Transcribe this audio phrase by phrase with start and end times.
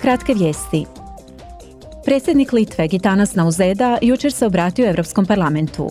[0.00, 0.84] Kratke vijesti.
[2.04, 5.90] Predsjednik Litve Gitanas Nauzeda jučer se obratio Europskom parlamentu.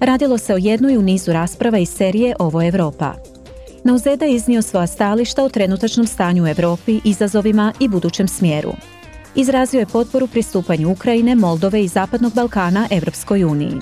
[0.00, 3.14] Radilo se o jednoj u nizu rasprava iz serije Ovo Europa.
[3.84, 8.72] Nauzeda je iznio svoja stališta o trenutačnom stanju u Europi, izazovima i budućem smjeru.
[9.34, 13.74] Izrazio je potporu pristupanju Ukrajine, Moldove i Zapadnog Balkana Europskoj uniji.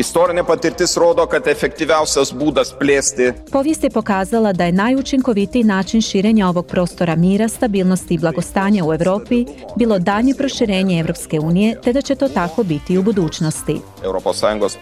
[0.00, 6.48] Istorinė patirtis rodo, kad efektyviausias būdas plėsti Povijest je pokazala da je najučinkovitiji način širenja
[6.48, 9.44] ovog prostora mira, stabilnosti i blagostanja u Europi
[9.76, 13.80] bilo daljnje proširenje Europske unije, te da će to tako biti i u budućnosti.
[14.02, 14.76] ES.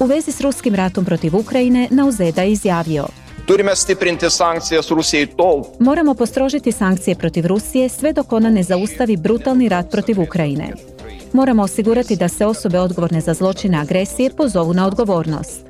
[0.00, 3.06] U vezi s ruskim ratom protiv Ukrajine, Nauzeda je izjavio
[3.46, 9.16] Turime stiprinti sankcijas Rusijai tol, Moramo postrožiti sankcije protiv Rusije sve dok ona ne zaustavi
[9.16, 10.72] brutalni rat protiv Ukrajine.
[11.32, 15.64] Moramo osigurati da se osobe odgovorne za zločine agresije pozovu na odgovornost.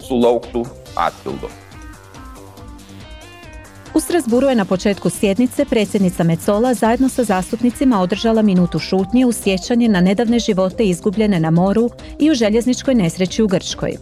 [3.94, 9.32] U Strasburu je na početku sjednice predsjednica Mecola zajedno sa zastupnicima održala minutu šutnje u
[9.32, 13.96] sjećanje na nedavne živote izgubljene na moru i u željezničkoj nesreći u Grčkoj.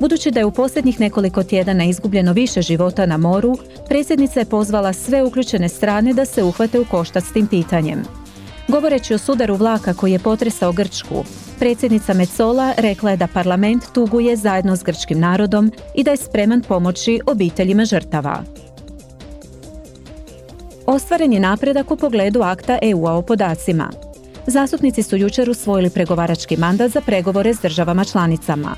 [0.00, 3.56] Budući da je u posljednjih nekoliko tjedana izgubljeno više života na moru,
[3.88, 8.23] predsjednica je pozvala sve uključene strane da se uhvate u koštac s tim pitanjem.
[8.68, 11.24] Govoreći o sudaru vlaka koji je potresao Grčku,
[11.58, 16.62] predsjednica Mecola rekla je da parlament tuguje zajedno s grčkim narodom i da je spreman
[16.62, 18.42] pomoći obiteljima žrtava.
[20.86, 23.90] Ostvaren je napredak u pogledu akta EU-a o podacima.
[24.46, 28.76] Zastupnici su jučer usvojili pregovarački mandat za pregovore s državama članicama.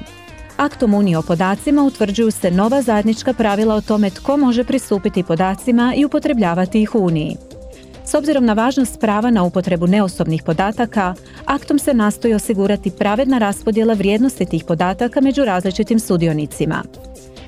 [0.56, 5.94] Aktom Unije o podacima utvrđuju se nova zajednička pravila o tome tko može pristupiti podacima
[5.96, 7.36] i upotrebljavati ih u Uniji.
[8.06, 13.94] S obzirom na važnost prava na upotrebu neosobnih podataka, aktom se nastoji osigurati pravedna raspodjela
[13.94, 16.82] vrijednosti tih podataka među različitim sudionicima.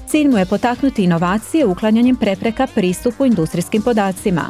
[0.09, 4.42] Cilj mu je potaknuti inovacije uklanjanjem prepreka pristupu industrijskim podacima.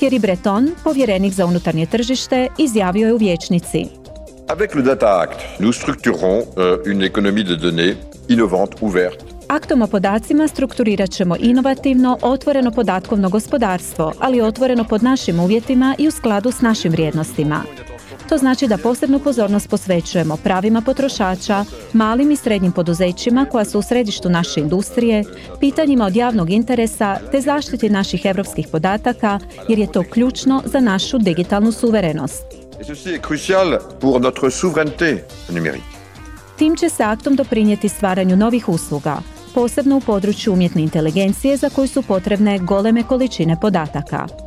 [0.00, 3.86] Thierry Breton, povjerenik za unutarnje tržište, izjavio je u vijećnici.
[4.48, 7.96] Avec le Data Act, nous structurons euh, une économie de données
[8.28, 9.35] innovante, ouverte.
[9.48, 16.08] Aktom o podacima strukturirat ćemo inovativno, otvoreno podatkovno gospodarstvo, ali otvoreno pod našim uvjetima i
[16.08, 17.62] u skladu s našim vrijednostima.
[18.28, 23.82] To znači da posebnu pozornost posvećujemo pravima potrošača, malim i srednjim poduzećima koja su u
[23.82, 25.24] središtu naše industrije,
[25.60, 31.18] pitanjima od javnog interesa te zaštiti naših europskih podataka jer je to ključno za našu
[31.18, 32.44] digitalnu suverenost.
[36.56, 39.16] Tim će se aktom doprinijeti stvaranju novih usluga,
[39.56, 44.45] posebno u području umjetne inteligencije za koju su potrebne goleme količine podataka.